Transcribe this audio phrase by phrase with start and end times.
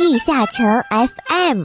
[0.00, 1.62] 地下城 FM，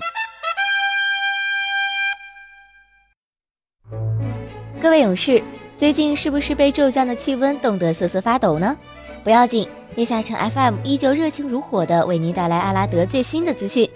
[4.81, 5.42] 各位勇士，
[5.77, 8.75] 最近是不是被骤降的气温冻得瑟瑟发抖呢？
[9.23, 13.89] 不要紧，地下城 FM 依旧热情如火的为您带来阿拉德最新的资讯。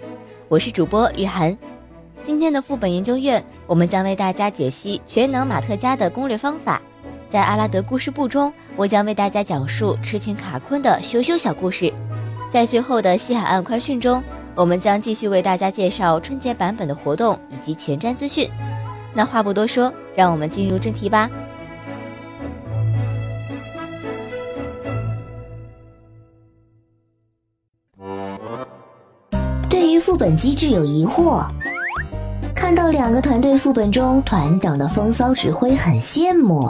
[0.48, 1.54] 我是主播雨涵，
[2.22, 6.80] 今天的副本研究院，我们将为大家解析全能马特加的攻略方法。
[7.28, 11.92] 在阿拉德故事部中，我将为大家讲述痴情卡昆的羞羞小故事。
[12.50, 14.20] 在最后的西海岸快讯中，
[14.56, 18.50] 我们将继续为大家介绍春节版本的活动以及前瞻资讯。
[19.14, 21.30] 那话不多说，让我们进入正题吧。
[29.68, 31.46] 对于副本机制有疑惑，
[32.52, 36.68] 看到两个团队副本中团长的风骚指挥很羡慕，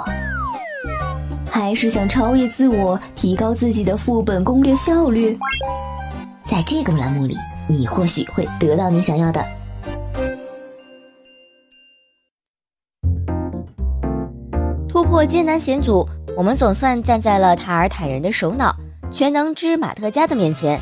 [1.61, 5.39] 还是想超越自我，提高自己的副本攻略效率？
[6.47, 7.37] 在这个栏目里，
[7.69, 9.45] 你或许会得到你想要的。
[14.89, 18.75] 突破艰难险阻，我们总算站在了塔尔坦人的首脑
[19.11, 20.81] 全能之马特加的面前。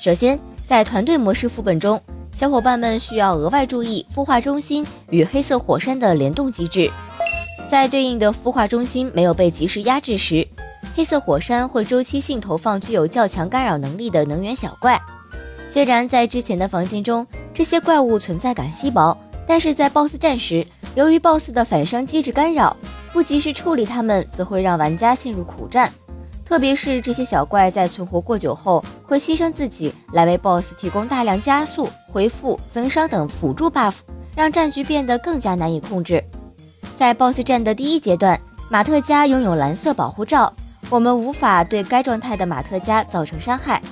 [0.00, 2.00] 首先，在团队模式副本中，
[2.32, 6.90] 小伙伴们需要额外注意孵化中心与黑色火山的联动机制。
[7.68, 10.46] 在对应的孵化中心没有被及时压制时，
[10.94, 15.00] 黑色火山会周期性投放具有较强干扰能力的能源小怪。
[15.68, 22.76] 虽然在之前的房间中，这些怪物存在感稀薄，但是在 BOSS 战时，由于 BOSS 的反伤机制干扰，
[23.12, 25.92] 不及时处理它们，则会让玩家陷入苦战。
[26.44, 33.96] 特别是这些小怪在存活过久后，会牺牲自己来为 BOSS 提供大量加速、恢复、增伤等辅助 buff，
[34.36, 36.22] 让战局变得更加难以控制。
[36.96, 40.50] 在 BOSS 战的第一阶段，马特加拥有蓝色保护罩。
[40.88, 43.82] 我们无法对该状态的马特加造成伤害，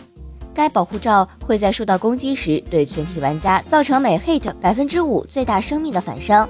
[0.54, 6.48] 该保护罩会在受到攻击时对全体玩家造成每 hit 百分之五最大生命的反伤，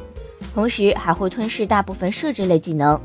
[0.55, 3.01] 同时还会吞噬大部分设置类技能。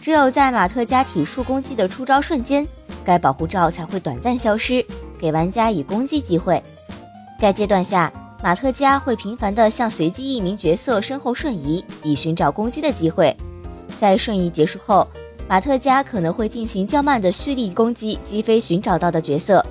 [0.00, 2.64] 只有在马特加体术攻击的出招瞬间，
[3.04, 4.84] 该保护罩才会短暂消失，
[5.18, 6.62] 给玩家以攻击机会。
[7.40, 8.12] 该阶段下，
[8.42, 13.34] 马特加会频繁地向随机一名角色身后瞬移，以寻找攻击的机会。
[14.00, 15.06] 在瞬移结束后。
[15.48, 19.62] 马特加可能会进行较慢的蓄力攻击，击飞寻找到的角色，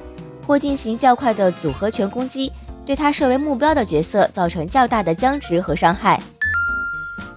[0.46, 2.52] 或进行较快的组合拳攻击，
[2.86, 6.22] 对他设为目标的角色造成较大的僵直和伤害。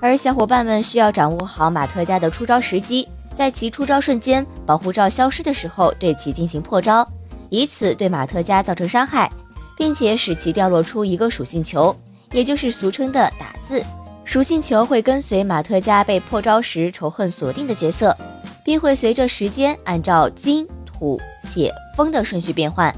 [0.03, 7.09] 而小伙伴们需要掌握好马特加的出招时机，在其出招瞬间，保护罩消失的时候对其进行破招，
[7.49, 9.31] 以此对马特加造成伤害，
[9.77, 11.95] 并且使其掉落出一个属性球，
[12.33, 13.83] 也就是俗称的打字。
[14.25, 18.17] 属性球会跟随马特加被破招时仇恨锁定的角色。
[18.65, 22.93] 并会随着时间按照金、土、血、风的顺序变换。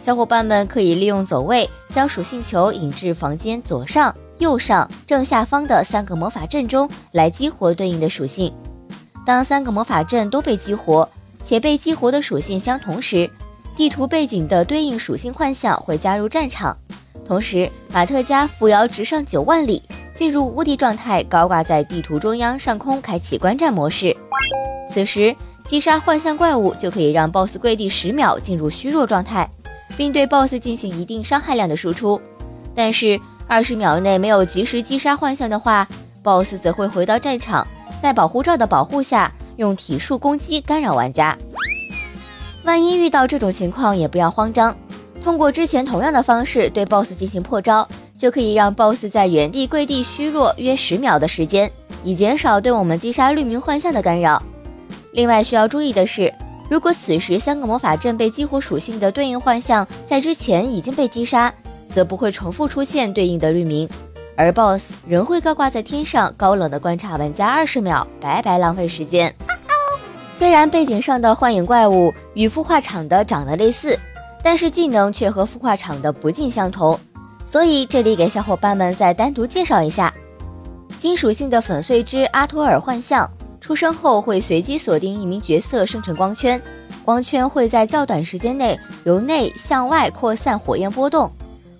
[0.00, 8.54] 小伙伴们可以利用走位，将属性球引至房间左上、右上、正下方的三个魔法阵中来激活对应的属性。
[9.26, 11.06] 当三个魔法阵都被激活，
[11.42, 13.28] 且被激活的属性相同时，
[13.80, 16.76] 地图背景的对应属性幻象会加入战场。
[17.24, 19.80] 同时，马特加扶摇直上九万里，
[20.14, 24.14] 进入无敌状态，高挂在地图中央上空，开启观战模式。
[24.90, 29.50] 此时击杀幻象怪物就可以让 BOSS 跪地十秒进入虚弱状态，
[29.96, 32.20] 并对 BOSS 进行一定伤害量的输出。
[32.74, 35.88] 但是二十秒内没有及时击杀幻象的话
[36.22, 37.66] ，BOSS 则会回到战场，
[38.02, 41.34] 在保护罩的保护下用体术攻击干扰玩家。
[42.70, 44.76] 万一遇到这种情况也不要慌张，
[45.24, 47.84] 通过之前同样的方式对 BOSS 进行破招，
[48.16, 51.68] 就可以让 BOSS 在原地跪地虚弱约十秒的时间，
[52.04, 54.40] 以减少对我们击杀绿名幻象的干扰。
[55.14, 56.32] 另外需要注意的是，
[56.70, 61.52] 如果此时三个魔法阵被激活属性的对应幻象在之前已经被击杀，
[61.92, 63.88] 则不会重复出现对应的绿名，
[64.36, 69.34] 而 BOSS 仍会高挂在天上，高冷的观察玩家二十秒，白白浪费时间。
[70.40, 73.94] 虽然背景上的幻影怪物与孵化场的长得类似，
[74.42, 76.98] 但是技能却和孵化场的不尽相同，
[77.44, 80.10] 所以这里给小伙伴们再单独介绍一下
[80.98, 83.30] 金属性的粉碎之阿托尔幻象。
[83.60, 86.58] 出生后会随机锁定一名角色生成光圈，
[87.04, 91.30] 光圈会在较短时间内由内向外扩散火焰波动，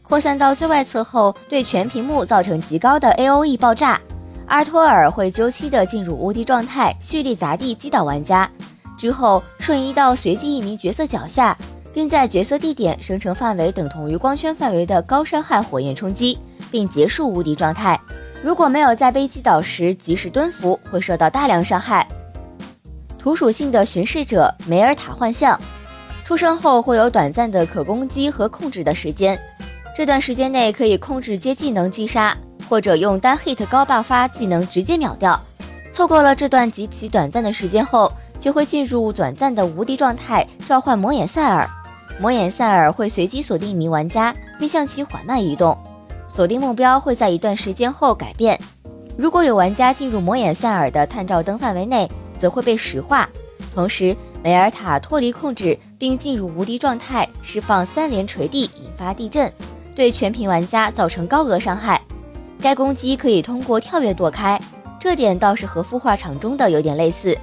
[0.02, 3.98] 扩散到最外侧后对全屏幕造成极高的 A O E 爆炸。
[4.50, 8.50] 阿托尔会周期的进入无敌状态，蓄力砸地击倒玩家，
[8.98, 11.56] 之后瞬移到随机一名角色脚下，
[11.92, 16.36] 并在角色地点生成范围等同于光圈范围的高伤害火焰冲击，
[16.68, 17.98] 并结束无敌状态。
[18.42, 22.04] 如果没有在被击倒时及时蹲伏，会受到大量伤害。
[23.20, 25.56] 土属性的巡视者梅尔塔幻象，
[26.24, 29.38] 出生后会有短暂的可攻击和控制的时间，
[29.96, 32.36] 这段时间内可以控制接技能击杀，
[32.70, 35.38] 或者用单 hit 高爆发技能直接秒掉。
[35.90, 41.68] 错过了这段极其短暂的时间后，就会进入短暂的无敌状态，召唤魔眼塞尔。
[42.20, 45.76] 魔眼塞尔会随机锁定一名玩家，并向其缓慢移动。
[46.28, 48.56] 锁定目标会在一段时间后改变。
[49.18, 52.08] 如果有玩家进入魔眼塞尔的探照灯范围内，
[52.38, 53.28] 则会被石化。
[53.74, 59.52] 同时，梅尔塔脱离控制并进入无敌状态，释放三连锤地，引发地震，
[59.96, 62.00] 对全屏玩家造成高额伤害。
[62.60, 64.60] 该攻击可以通过跳跃躲开，
[64.98, 67.36] 这点倒是和孵化场中的有点类似。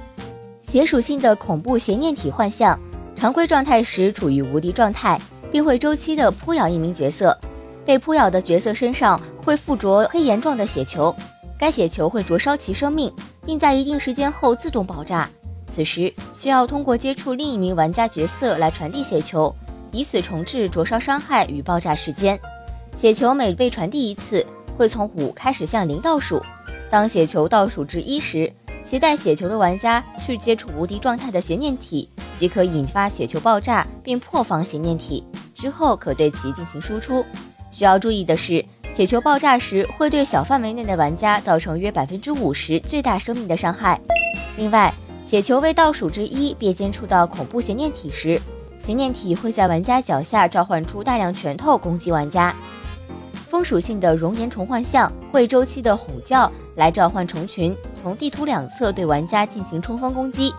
[0.62, 2.78] 邪属性的恐怖邪念体幻象，
[3.16, 5.20] 常规状态时处于无敌状态，
[5.50, 7.36] 并会周期的扑咬一名角色。
[7.84, 11.14] 被扑咬的角色身上会附着黑岩状的血球，
[11.58, 13.10] 该血球会灼烧其生命，
[13.46, 15.28] 并在一定时间后自动爆炸。
[15.70, 19.54] 此时需要通过接触另一名玩家角色来传递血球，
[19.90, 22.38] 以此重置灼烧伤害与爆炸时间。
[22.94, 24.44] 血球每被传递一次，
[24.78, 26.40] 会从五开始向零倒数。
[26.88, 28.50] 当血球倒数至一时，
[28.84, 32.08] 携带血球的玩家去接触无敌状态的邪念体，
[32.38, 37.26] 即可引发血球爆炸并破防邪念体，之后可对其进行输出。
[37.72, 38.64] 需要注意的是，
[38.94, 44.00] 血球爆炸时会对小范围内的玩家造成约百分之五十最大生命的伤害。
[44.56, 44.94] 另外，
[45.26, 48.40] 血球未倒数之一便接触到恐怖邪念体时，
[48.78, 52.54] 邪念体会在玩家脚下召唤出大量拳头攻击玩家。
[53.48, 60.52] 风属性的熔岩虫幻象会周期的吼叫来召唤虫群，从地图两侧对玩家进行冲锋攻击。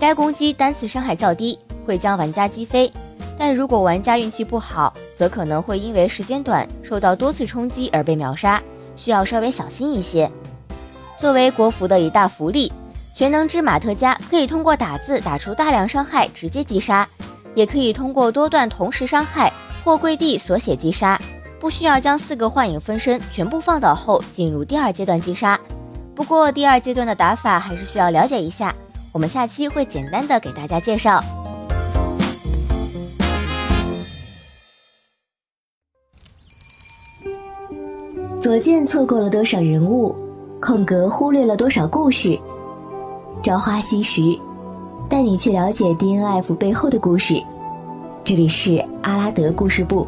[0.00, 2.92] 该攻击单次伤害较低，会将玩家击飞。
[3.38, 8.60] 但如果玩家运气不好，则可能会因为时间短，受到多次冲击而被秒杀，
[8.96, 10.28] 需要稍微小心一些。
[11.16, 12.72] 作为国服的一大福利，
[13.14, 17.08] 全能之马特加可以通过打字打出大量伤害直接击杀，
[17.54, 19.52] 也可以通过多段同时伤害
[19.84, 21.20] 或跪地锁血击杀，
[21.64, 25.58] 不需要将四个幻影分身全部放倒后进入第二阶段击杀。
[26.14, 28.74] 不过第二阶段的打法还是需要了解一下，
[29.14, 31.24] 我们下期会简单的给大家介绍。
[38.42, 40.14] 左键错过了多少人物，
[40.60, 42.38] 空格忽略了多少故事。
[43.42, 44.20] 朝花夕拾，
[45.08, 47.42] 带你去了解 DNF 背后的故事。
[48.22, 50.06] 这里是阿拉德故事部。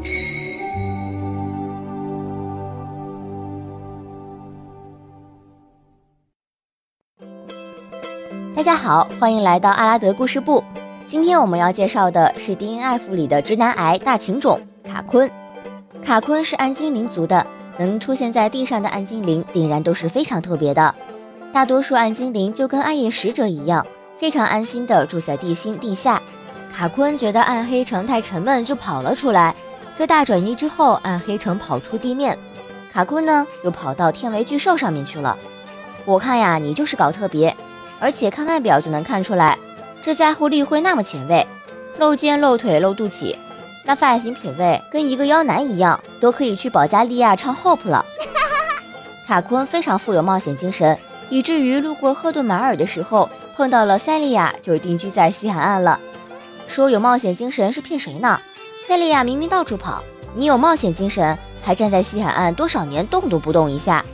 [8.66, 10.62] 大家好，欢迎来到阿拉德故事部。
[11.06, 15.30] 今天我们要介绍的是 DNF 里的直男癌大情种卡昆。
[16.04, 17.46] 卡昆是暗精灵族的。
[17.78, 20.92] 能出现在地上的暗精灵，定然都是非常特别的。
[21.52, 23.86] 大多数暗精灵就跟暗夜使者一样，
[24.18, 26.20] 非常安心的住在地心地下。
[26.76, 29.54] 卡昆觉得暗黑城太沉闷，就跑了出来。
[29.96, 32.36] 这大转移之后，暗黑城跑出地面，
[32.92, 35.38] 卡昆呢又跑到天为巨兽上面去了。
[36.04, 37.54] 我看呀，你就是搞特别，
[37.98, 39.58] 而且看外表就能看出来，
[40.02, 41.46] 这家伙立绘那么前卫，
[41.98, 43.36] 露肩露腿露肚脐。
[43.84, 48.04] 那发型品味跟一个妖男一样，都可以去保加利亚唱 Hope 了。
[49.26, 50.98] 卡昆非常富有冒险精神，
[51.30, 55.98] 以至于路过赫顿马尔的时候碰到了塞利亚，就定居在西海岸了。
[56.66, 58.40] 说有冒险精神是骗谁呢？
[58.86, 60.02] 塞利亚明明到处跑，
[60.34, 64.04] 你有冒险精神还站在西海岸多少年动都不动一下。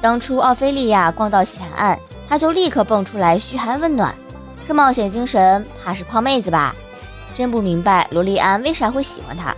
[0.00, 1.98] 当初奥菲利亚逛到西海岸，
[2.30, 4.14] 他就立刻蹦出来嘘寒问暖，
[4.68, 6.72] 这冒险精神怕是泡妹子吧？
[7.34, 9.52] 真不明白罗莉安为啥会喜欢他。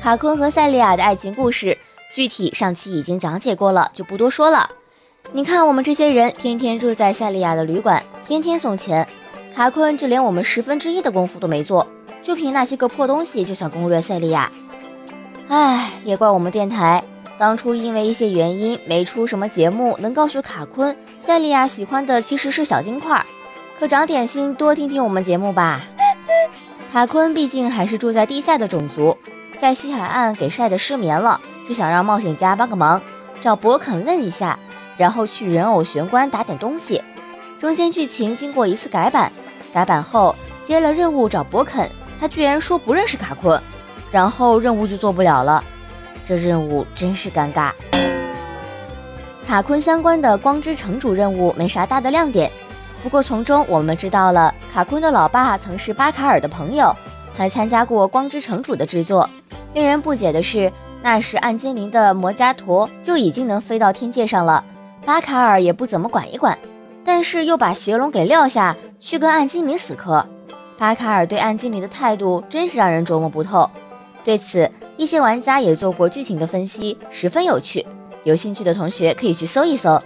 [0.00, 1.76] 卡昆和塞利亚的爱情故事，
[2.12, 4.70] 具体上期已经讲解过了，就不多说了。
[5.32, 9.04] 你看我们这些人天天住在塞利亚的旅馆，天天送钱，
[9.52, 11.84] 卡昆这连我们十分之一的功夫都没做，
[12.22, 14.48] 就凭那些个破东西就想攻略塞利亚。
[15.48, 17.02] 唉，也怪我们电台
[17.38, 23.24] 当初因为一些原因没出什么节目，能告诉卡昆塞利亚喜欢的其实是小金块，
[23.78, 25.82] 可长点心，多听听我们节目吧。
[26.92, 29.16] 卡昆毕竟还是住在地下的种族，
[29.58, 31.38] 在西海岸给晒得失眠了，
[31.68, 33.02] 就想让冒险家帮个忙，
[33.42, 34.58] 找博肯问一下，
[34.96, 37.02] 然后去人偶玄关打点东西。
[37.60, 39.30] 中间剧情经过一次改版，
[39.74, 43.60] 改版后接了任务找博肯，他居然说不认识卡昆，
[44.10, 45.62] 然后任务就做不了了，
[46.26, 47.70] 这任务真是尴尬。
[49.46, 52.50] 卡昆相关的光之城主任务没啥大的亮点。
[53.02, 56.92] 不过从中我们知道了，卡昆的老爸曾是巴卡尔的朋友，
[57.36, 59.30] 还参加过《光之城主》的制作。
[59.74, 64.64] 令人不解的是，那时暗精灵的摩加陀就已经能飞到天界上了，
[65.04, 66.58] 巴卡尔也不怎么管一管，
[67.04, 70.26] 但是又把邪龙给撂下去跟暗精灵死磕。
[70.76, 73.70] 巴卡尔对暗精灵的态度真是让人琢磨不透。
[74.24, 77.84] 对此，一些玩家也做过剧情的分析，十分有趣。
[78.24, 80.00] 有兴趣的同学可以去搜一搜。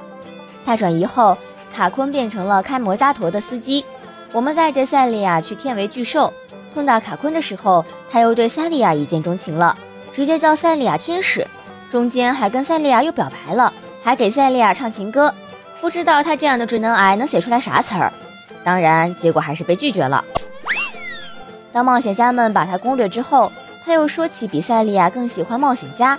[0.65, 1.37] 大转移后，
[1.75, 3.85] 卡昆变成了开摩加陀的司机。
[4.33, 6.33] 我们带着赛利亚去天维巨兽，
[6.75, 9.77] 碰到卡昆的时候，他又对赛利亚一见钟情了，
[10.13, 11.47] 直接叫赛利亚天使。
[11.91, 15.33] 中间还跟赛利亚又表白了，还给赛利亚唱情歌。
[15.81, 18.13] 不知道他这样的智能癌能写出来啥词儿？
[18.63, 20.25] 当然，结果还是被拒绝了。
[21.73, 23.51] 当冒险家们把他攻略之后，
[23.91, 26.17] 他又说起比赛利亚更喜欢冒险家。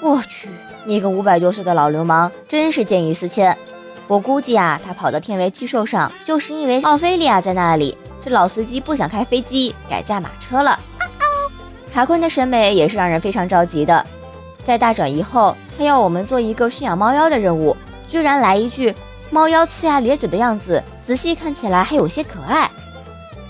[0.00, 0.48] 我去，
[0.84, 3.58] 你个五百多岁的老流氓真是见异思迁。
[4.06, 7.98] 我估计啊，他跑到天维巨兽上，就是因为奥菲利亚在那里。
[8.20, 10.78] 这老司机不想开飞机，改驾马车了。
[11.92, 14.06] 卡昆的审美也是让人非常着急的。
[14.64, 17.76] 在大转移后，他要我们做一个驯养猫妖的任务，
[18.06, 18.94] 居然来一句
[19.30, 22.70] 猫妖呲牙咧嘴的样子，仔细看起来还有些可爱。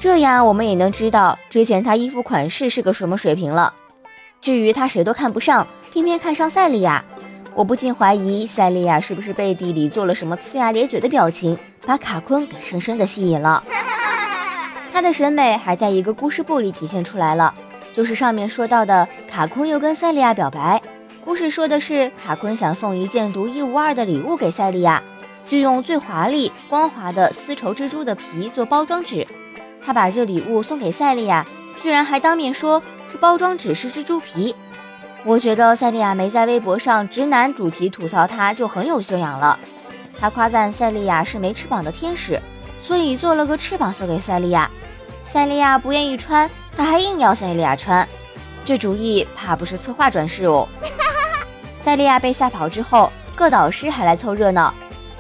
[0.01, 3.75] 这样我们也能知道之前他衣服款式是个什么水平了。
[4.41, 7.05] 至于他谁都看不上，偏偏看上赛利亚，
[7.55, 13.63] 我不禁怀疑赛利亚是不是背地里做了什么呲牙咧嘴的表情，把卡昆给深深的吸引了。
[14.91, 17.53] 他的审美还在一个故事簿里体现出来了，
[17.95, 20.81] 就是上面说到的卡昆又跟赛利亚表白。
[21.23, 25.03] 故事说的是卡昆想送一件独一无二的礼物给赛利亚，
[25.47, 29.27] 就用最华丽光滑的丝绸蜘蛛的皮做包装纸。
[29.85, 31.47] 他把这礼物送给赛利亚，
[31.83, 34.55] 居然还当面说这包装纸是蜘蛛皮。
[35.25, 39.59] 我觉得赛利亚没在微博上直男主题吐槽他就很有修养了。
[40.19, 42.41] 他夸赞赛利亚是没翅膀的天使，
[42.79, 44.71] 所以做了个翅膀送给赛利亚。
[45.25, 48.07] 赛利亚不愿意穿，他还硬要赛利亚穿，
[48.65, 50.69] 这主意怕不是策划转世哦。
[51.79, 54.75] 赛利亚被吓跑之后，各导师还来凑热闹。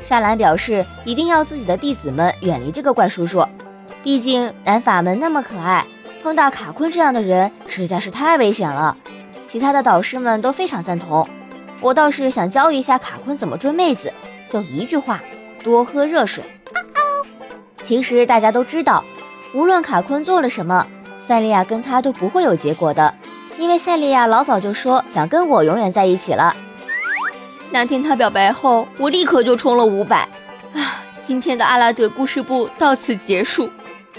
[0.05, 3.47] 沙兰表示一定要自己的弟子们远离这个怪叔叔。
[4.03, 5.85] 毕竟南法门那么可爱，
[6.23, 8.97] 碰到卡昆这样的人实在是太危险了。
[9.47, 11.29] 其他的导师们都非常赞同，
[11.81, 14.13] 我倒是想教一下卡昆怎么追妹子，
[14.49, 15.21] 就一句话：
[15.63, 16.43] 多喝热水。
[17.83, 19.05] 其实大家都知道，
[19.53, 20.87] 无论卡昆做了什么，
[21.27, 23.15] 塞利亚跟他都不会有结果的，
[23.59, 26.55] 因为塞利亚老早就说想跟我永远在一起了。
[27.71, 30.29] 那天他表白后，我立刻就充了五百。
[30.73, 33.69] 啊，今天的阿拉德故事部到此结束。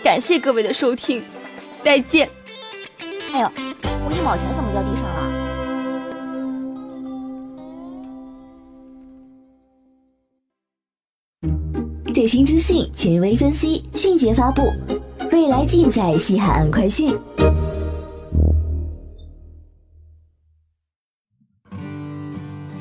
[0.03, 1.21] 感谢各位的收听，
[1.83, 2.27] 再见。
[3.31, 3.51] 哎呦，
[4.03, 5.31] 我一毛钱怎么掉地上了？
[12.13, 14.73] 最新资讯，权威分析，迅捷发布，
[15.31, 17.17] 未来尽在西海岸快讯。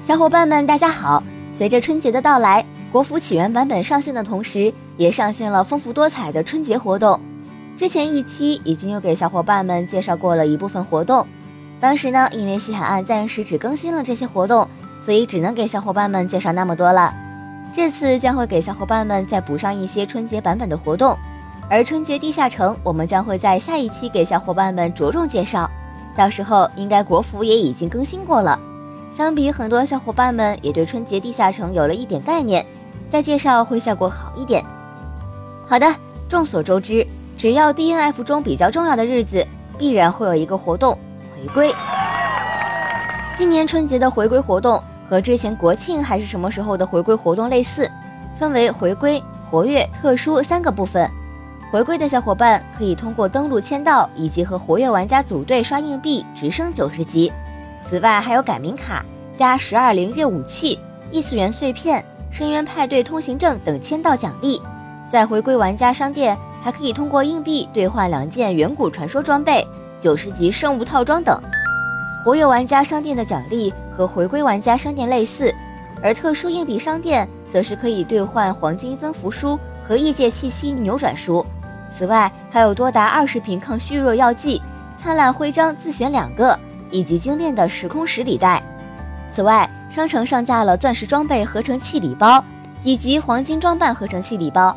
[0.02, 1.22] 小伙伴们，大家好！
[1.52, 2.66] 随着春节的到来。
[2.92, 7.20] 国服起源版本上线的同时，也上线了丰富多彩的春节活动。
[7.76, 11.26] 之前一期已经有给小伙伴们介绍过了一部分活动，
[11.80, 14.68] 当时呢，因为西海岸暂时只更新了这些活动，
[15.00, 17.14] 所以只能给小伙伴们介绍那么多了。
[17.72, 21.16] 这次将会给小伙伴们再补上一些春节版本的活动，
[21.68, 25.70] 而春节地下城我们将会在下一期给小伙伴们着重介绍，
[26.16, 28.58] 到时候应该国服也已经更新过了。
[29.12, 32.66] 相比很多小伙伴们也对春节地下城有了一点概念。
[33.10, 34.64] 再介绍会效果好一点。
[35.66, 35.86] 好的，
[36.28, 40.96] 众所周知，只要 DNF 中比较重要的日子，必然会有一个活动
[41.34, 41.74] 回归。
[43.34, 47.90] 今年春节的回归活动和之前国庆还是什么时候的回归活动类似，
[48.38, 51.10] 分为回归、活跃、特殊三个部分。
[51.72, 57.32] 回归的小伙伴可以通过登录签到以及和活跃玩家组队刷硬币直升九十级。
[57.86, 59.04] 此外还有改名卡、
[59.36, 60.78] 加十二灵月武器、
[61.12, 62.04] 异次元碎片。
[62.30, 64.60] 深渊派对通行证等签到奖励，
[65.08, 69.66] 在回归玩家商店还可以通过硬币兑换两件远古传说装备、
[69.98, 71.40] 九十级圣物套装等。
[72.24, 75.52] 活跃玩家商店的奖励和回归玩家商店类似，
[76.02, 81.44] 而特殊硬币商店则是可以兑换黄金增幅书和异界气息扭转书。
[81.90, 84.62] 此外，还有多达二十瓶抗虚弱药剂、
[84.96, 86.56] 灿烂徽章自选两个，
[86.90, 88.62] 以及精炼的时空十里带。
[89.30, 92.42] 此外，商城上架了钻石装备合成器礼包
[92.84, 94.74] 以及黄金装扮合成器礼包，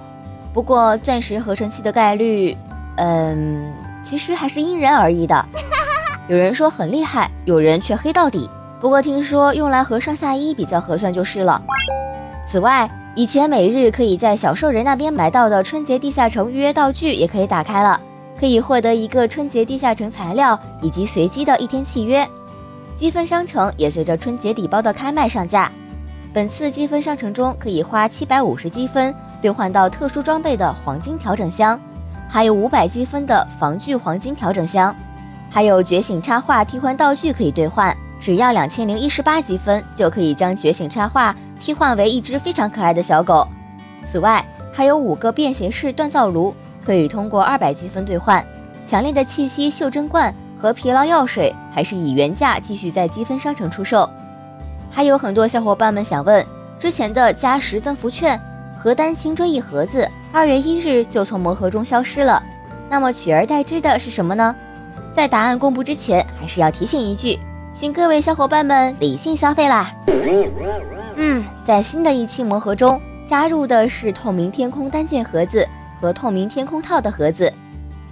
[0.52, 2.58] 不过钻石合成器的概率，
[2.98, 3.72] 嗯，
[4.04, 5.46] 其实还是因人而异的。
[6.28, 8.50] 有人说很厉害，有人却黑到底。
[8.80, 11.62] 不过听说用来合上下衣比较合算就是了。
[12.48, 18.02] 此外，以前每日可以在小兽人那边买到的春节地下城预约道具也可以打开了，
[18.40, 22.28] 可以获得一个春节地下城材料以及随机的一天契约。
[22.98, 25.72] 积分商城也随着春节礼包的开卖上架。
[26.34, 31.80] 本次积分商城中，可以花七百五十积分兑换到特殊装备的黄金调整箱，
[32.28, 34.96] 还有五百积分的防具黄金调整箱。
[35.50, 43.48] 还有觉醒插画替换道具可以兑换，只要两千零一十八积分就可以将觉醒插画替换为一只非常可爱的小狗。
[44.08, 48.44] 此外，还有五个便携式锻造炉，可以通过二百积分兑换。
[48.88, 50.34] 强烈的气息袖珍罐
[50.64, 54.10] 和疲劳药水还是以原价继续在积分商城出售。
[54.90, 56.46] 还有很多小伙伴们想问，
[56.80, 58.40] 之前的加时增幅券
[58.78, 62.42] 和丹青锥一盒子，二月一日就从魔盒中消失了。
[62.90, 64.56] 那么取而代之的是什么呢？
[65.12, 67.38] 在答案公布之前，还是要提醒一句，
[67.74, 69.94] 请各位小伙伴们理性消费啦。
[71.18, 75.68] 嗯，在新的一期魔盒中加入的是透明天空单件盒子
[76.00, 77.52] 和透明天空套的盒子。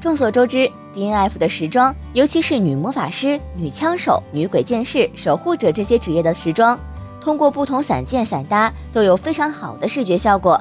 [0.02, 6.78] 众所周知，DNF 的时装，尤其是女魔法师、女枪手、女鬼剑士、守护者这些职业的时装，
[7.22, 10.60] 通过不同散件散搭都有非常好的视觉效果。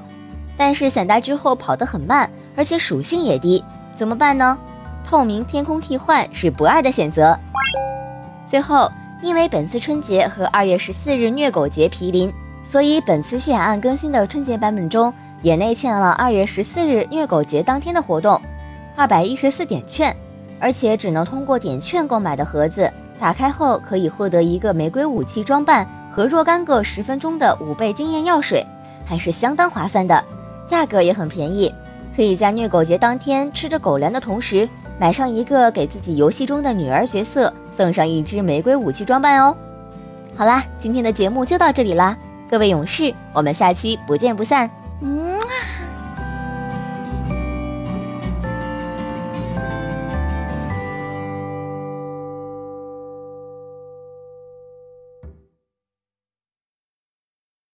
[0.58, 4.58] 但是散搭之后跑得很慢，而且属性也低，怎么办呢？
[5.02, 7.34] 透明天空替换是不二的选择。
[8.44, 8.92] 最后，
[9.22, 12.30] 因为本次春节和二月十四日虐狗节毗邻，
[12.62, 18.38] 所以本次西海岸更新的春节版本中也内嵌了二月十四日虐狗节当天的活动。
[18.96, 20.14] 二百一十四点券，
[20.58, 28.64] 而且只能通过点券购买的盒子，打开后可以获得一个玫瑰武器装扮和若干个十分钟的五倍经验药水，
[29.04, 30.22] 还是相当划算的，
[30.66, 31.72] 价格也很便宜，
[32.14, 34.68] 可以在虐狗节当天吃着狗粮的同时，
[34.98, 39.56] 买上一个给自己游戏中的女儿角色送上一支玫瑰武器装扮哦。
[40.36, 42.16] 好啦，今天的节目就到这里啦，
[42.50, 44.70] 各位勇士，我们下期不见不散。
[45.00, 45.29] 嗯。